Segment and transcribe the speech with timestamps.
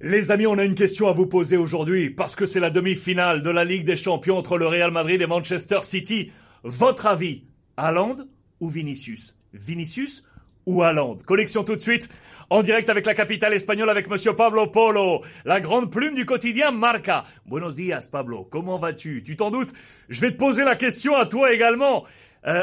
[0.00, 3.42] Les amis, on a une question à vous poser aujourd'hui parce que c'est la demi-finale
[3.42, 6.32] de la Ligue des Champions entre le Real Madrid et Manchester City.
[6.64, 7.44] Votre avis,
[7.76, 8.16] Haaland
[8.58, 9.36] ou Vinicius?
[9.52, 10.24] Vinicius
[10.66, 11.18] ou Haaland?
[11.24, 12.08] Collection tout de suite
[12.50, 16.72] en direct avec la capitale espagnole avec monsieur Pablo Polo, la grande plume du quotidien
[16.72, 17.24] Marca.
[17.46, 19.22] Buenos días Pablo, comment vas-tu?
[19.22, 19.72] Tu t'en doutes?
[20.08, 22.04] Je vais te poser la question à toi également.
[22.46, 22.62] Euh,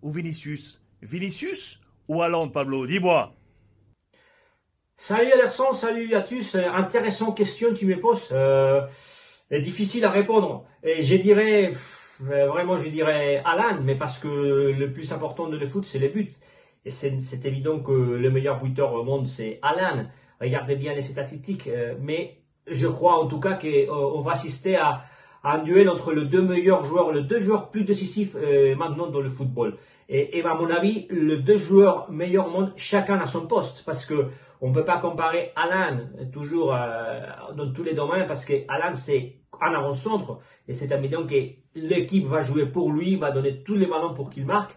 [0.00, 0.80] ou Vinicius?
[1.02, 2.86] Vinicius ou Haaland Pablo?
[2.86, 3.34] Dis-moi.
[4.96, 6.54] Salut Alexandre, salut Yatus.
[6.54, 8.28] Intéressante question tu me poses.
[8.32, 8.86] Euh,
[9.50, 10.64] difficile à répondre.
[10.82, 11.72] Et je dirais,
[12.20, 16.08] vraiment je dirais Alan, mais parce que le plus important de le foot c'est les
[16.08, 16.32] buts.
[16.84, 20.06] Et c'est évident que le meilleur buteur au monde c'est Alan.
[20.40, 21.66] Regardez bien les statistiques.
[21.68, 25.04] Euh, mais je crois en tout cas qu'on euh, va assister à,
[25.44, 29.20] un duel entre les deux meilleurs joueurs, les deux joueurs plus décisifs euh, maintenant dans
[29.20, 29.76] le football.
[30.08, 33.82] Et, et, à mon avis, les deux joueurs meilleurs au monde, chacun à son poste,
[33.84, 34.28] parce que
[34.62, 35.98] on ne peut pas comparer Alan
[36.32, 37.20] toujours euh,
[37.54, 41.34] dans tous les domaines parce que Alan c'est un avant-centre et c'est évident que
[41.74, 44.76] l'équipe va jouer pour lui, va donner tous les ballons pour qu'il marque.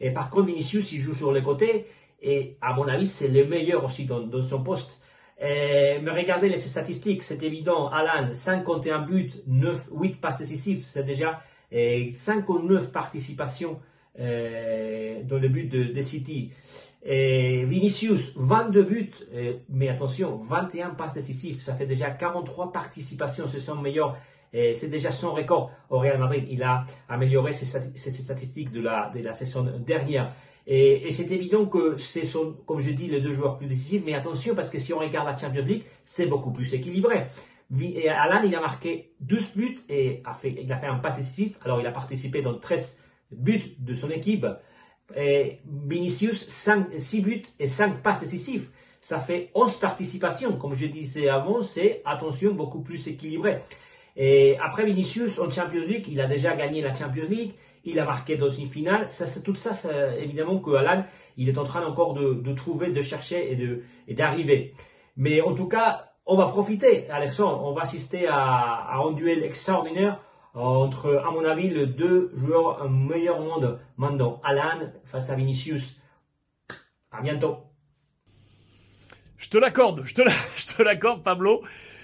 [0.00, 1.86] Et par contre, Vinicius, il joue sur les côtés
[2.20, 5.00] et à mon avis, c'est le meilleur aussi dans, son poste.
[5.40, 7.88] mais regardez les statistiques, c'est évident.
[7.88, 13.80] Alan, 51 buts, 9, 8 passes décisives, c'est déjà 59 participations
[14.18, 16.52] euh, dans le but de, de City.
[17.02, 19.10] Et Vinicius, 22 buts,
[19.70, 24.18] mais attention, 21 passes décisives, ça fait déjà 43 participations, ce sont meilleurs.
[24.52, 26.44] C'est déjà son record au Real Madrid.
[26.50, 30.34] Il a amélioré ses, statistiques de la, de la saison dernière.
[30.66, 34.02] Et, c'est évident que ce sont, comme je dis, les deux joueurs plus décisifs.
[34.04, 37.26] Mais attention, parce que si on regarde la Champions League, c'est beaucoup plus équilibré.
[37.80, 41.18] Et Alan, il a marqué 12 buts et a fait, il a fait un passe
[41.18, 41.56] décisif.
[41.64, 43.00] Alors, il a participé dans 13
[43.32, 44.46] buts de son équipe
[45.16, 48.70] et Vinicius, 5, 6 buts et 5 passes décisives.
[49.00, 50.56] Ça fait 11 participations.
[50.56, 53.62] Comme je disais avant, c'est, attention, beaucoup plus équilibré.
[54.16, 57.52] Et après Vinicius, en Champions League, il a déjà gagné la Champions League.
[57.84, 59.08] Il a marqué dans une finale.
[59.08, 59.72] Ça, c'est tout ça,
[60.18, 61.04] évidemment, que Alan,
[61.38, 64.74] il est en train encore de, trouver, de chercher et de, d'arriver.
[65.16, 67.62] Mais en tout cas, on va profiter, Alexandre.
[67.64, 70.20] On va assister à un duel extraordinaire
[70.54, 76.00] entre, à mon avis, les deux joueurs meilleurs au monde maintenant, Alan face à Vinicius.
[77.12, 77.58] À bientôt.
[79.36, 80.14] Je te l'accorde, je
[80.74, 81.62] te l'accorde, Pablo.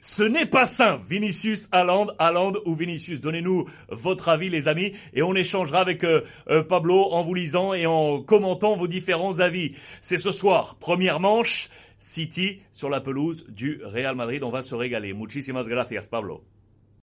[0.00, 1.00] Ce n'est pas sain.
[1.08, 3.20] Vinicius, Haaland, Haaland ou Vinicius.
[3.20, 7.74] Donnez-nous votre avis, les amis, et on échangera avec euh, euh, Pablo en vous lisant
[7.74, 9.74] et en commentant vos différents avis.
[10.00, 11.68] C'est ce soir, première manche,
[11.98, 14.44] City sur la pelouse du Real Madrid.
[14.44, 15.12] On va se régaler.
[15.14, 16.44] Muchísimas gracias, Pablo.